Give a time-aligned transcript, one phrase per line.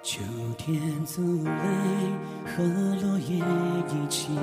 [0.00, 0.20] 秋
[0.56, 1.52] 天走来，
[2.46, 2.62] 和
[3.02, 4.38] 落叶一起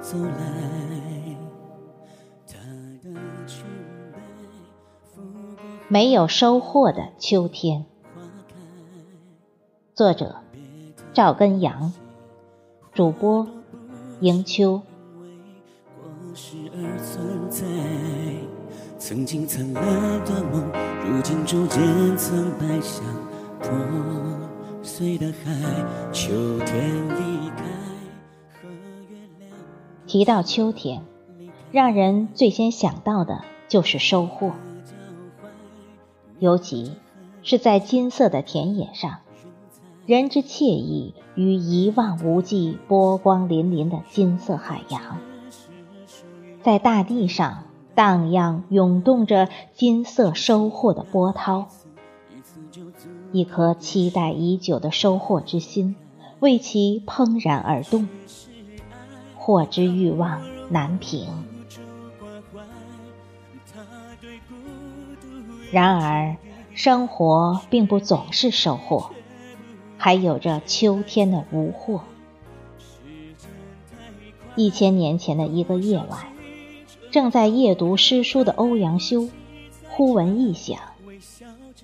[0.00, 1.36] 走来。
[2.46, 2.56] 它
[3.02, 3.10] 的
[3.46, 3.64] 裙
[4.12, 4.20] 摆
[5.88, 7.84] 没有收获的秋天，
[8.14, 8.54] 花开。
[9.94, 10.36] 作者
[11.12, 11.92] 赵根阳，
[12.94, 13.46] 主播
[14.20, 14.80] 迎秋。
[16.00, 17.64] 过世而存在，
[18.98, 19.84] 曾经灿烂
[20.24, 20.64] 的梦，
[21.04, 21.82] 如今逐渐
[23.60, 23.76] 破
[24.86, 25.52] 碎的海。
[26.12, 27.64] 秋天离开，
[28.62, 28.68] 和
[29.10, 29.50] 月亮
[30.06, 31.02] 提到秋天，
[31.72, 34.52] 让人最先想到的就是收获，
[36.38, 36.92] 尤其
[37.42, 39.18] 是在金色的田野上，
[40.06, 45.18] 人之惬意与一望无际、波光粼粼的金色海洋，
[46.62, 47.64] 在大地上
[47.96, 51.66] 荡漾涌动着金色收获的波涛。
[53.32, 55.96] 一颗期待已久的收获之心，
[56.40, 58.08] 为其怦然而动，
[59.36, 61.28] 获之欲望难平。
[65.70, 66.36] 然而，
[66.72, 69.10] 生活并不总是收获，
[69.98, 72.02] 还有着秋天的无获。
[74.54, 76.26] 一千年前的一个夜晚，
[77.10, 79.28] 正在夜读诗书的欧阳修，
[79.90, 80.78] 忽闻异响，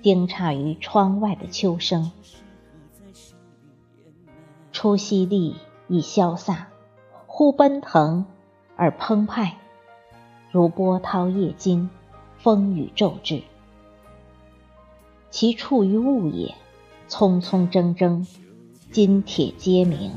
[0.02, 2.10] 惊诧于窗外的秋声。
[4.72, 5.54] 初淅沥
[5.86, 6.66] 已消散，
[7.28, 8.26] 忽奔腾
[8.74, 9.58] 而澎湃，
[10.50, 11.88] 如波涛夜惊，
[12.38, 13.42] 风雨骤至。
[15.30, 16.54] 其处于雾也，
[17.08, 18.26] 匆匆铮铮，
[18.90, 20.10] 金铁皆鸣。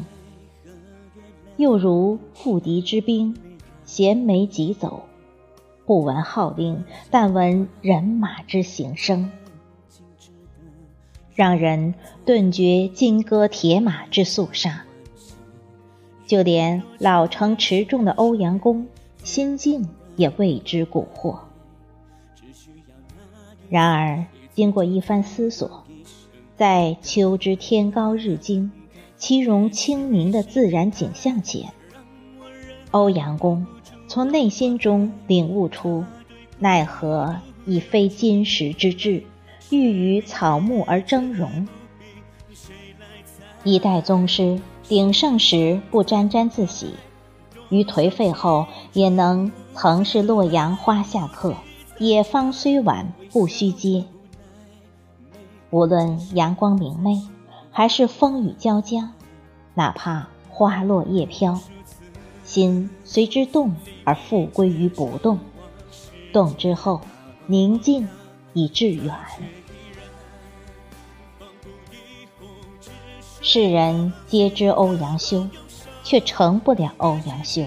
[1.58, 3.38] 又如赴敌之兵，
[3.86, 5.03] 衔枚疾走，
[5.86, 9.31] 不闻号令，但闻人马之行声，
[11.36, 11.94] 让人
[12.25, 14.86] 顿觉金戈铁马之肃杀。
[16.25, 18.88] 就连老成持重的欧阳公，
[19.23, 21.38] 心境也为之蛊惑。
[23.69, 25.84] 然而，经过一番思索，
[26.56, 28.72] 在秋之天高日精、
[29.18, 31.74] 其容清明的自然景象前，
[32.91, 33.68] 欧阳公
[34.07, 36.06] 从内心中领悟出：
[36.57, 37.35] 奈何
[37.66, 39.24] 已非金石之志，
[39.70, 41.68] 欲与草木而争荣。
[43.64, 46.94] 一代宗师鼎盛时不沾沾自喜，
[47.70, 51.56] 于颓废后也能曾是洛阳花下客，
[51.98, 54.06] 野芳虽晚不须嗟。
[55.72, 57.22] 无论阳光明媚，
[57.72, 59.12] 还是风雨交加，
[59.74, 61.59] 哪怕花落叶飘，
[62.44, 65.40] 心随之动而复归于不动。
[66.31, 67.02] 动之后，
[67.48, 68.08] 宁静
[68.56, 69.14] 以致远。
[73.42, 75.48] 世人皆知欧阳修，
[76.06, 77.66] 却成不了欧阳修。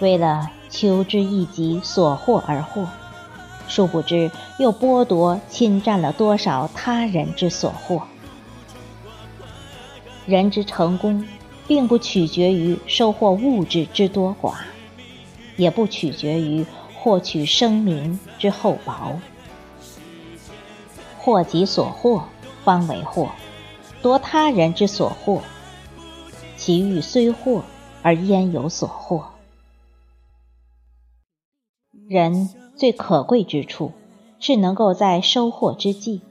[0.00, 2.86] 为了求之一己所获而获。
[3.68, 8.02] 殊不知，又剥夺、侵占了多少他人之所获。
[10.26, 11.24] 人之成功，
[11.68, 14.56] 并不取决于收获物质之多寡，
[15.56, 16.66] 也不取决于
[17.02, 19.18] 获取声名之厚薄。
[21.18, 22.24] 获己所获，
[22.62, 23.28] 方为获；
[24.00, 25.42] 夺他人之所获，
[26.56, 27.64] 其欲虽获，
[28.02, 29.24] 而焉有所获？
[32.08, 32.48] 人。
[32.74, 33.92] 最可贵之处，
[34.40, 36.22] 是能够在收获之际，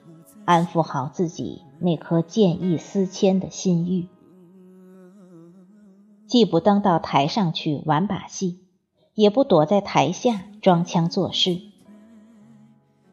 [0.44, 4.08] 安抚好自己那颗见异思迁的心欲，
[6.28, 8.59] 既不登到台上去玩把戏，
[9.14, 11.62] 也不躲在台下装腔作势。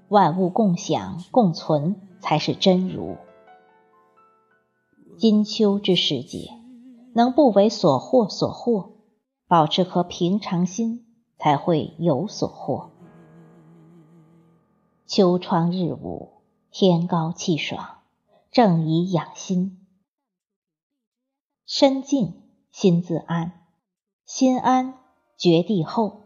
[0.09, 3.17] 万物共享共存，才是真如。
[5.17, 6.53] 金秋之时节，
[7.15, 8.91] 能不为所获所惑，
[9.47, 11.05] 保持颗平常心，
[11.37, 12.91] 才会有所获。
[15.07, 17.99] 秋窗日午，天高气爽，
[18.51, 19.87] 正宜养心。
[21.67, 23.53] 身静心自安，
[24.25, 24.95] 心安
[25.39, 26.21] 绝地厚，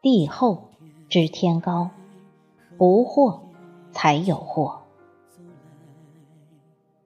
[0.00, 0.70] 地厚
[1.10, 1.90] 知天高。
[2.78, 3.40] 不惑
[3.92, 4.76] 才有惑。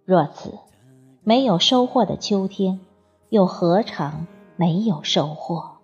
[0.05, 0.53] 若此，
[1.25, 2.79] 没有收获的秋天，
[3.31, 5.79] 又何尝没有收获？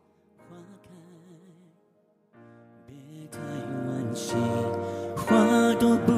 [5.81, 6.13] 都不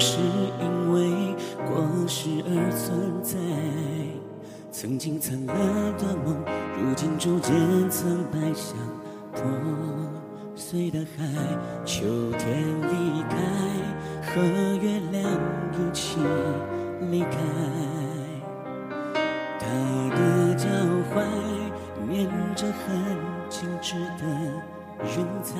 [0.00, 0.18] 是
[0.58, 1.34] 因为
[1.66, 3.38] 过世而存在，
[4.72, 5.56] 曾经灿烂
[5.98, 6.34] 的梦，
[6.80, 7.54] 如今逐渐
[7.90, 8.74] 苍白，像
[9.30, 9.44] 破
[10.56, 11.28] 碎的海。
[11.84, 12.02] 秋
[12.38, 13.36] 天离开，
[14.22, 14.40] 和
[14.80, 15.30] 月亮
[15.74, 16.18] 一起
[17.10, 17.36] 离开。
[19.60, 19.66] 他
[20.16, 20.66] 的脚
[21.14, 21.20] 踝
[22.08, 22.26] 粘
[22.56, 22.96] 着很
[23.50, 24.24] 精致的
[25.04, 25.54] 云彩，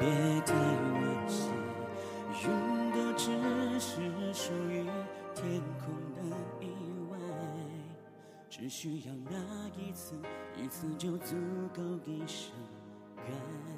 [0.00, 0.08] 别
[0.46, 1.50] 太惋惜，
[2.42, 2.48] 云
[2.90, 3.30] 朵只
[3.78, 4.00] 是
[4.32, 4.86] 属于
[5.34, 6.18] 天空的
[6.60, 6.67] 一，
[8.48, 10.20] 只需要那一次，
[10.56, 11.36] 一次就足
[11.74, 12.52] 够一生。
[13.16, 13.77] 感。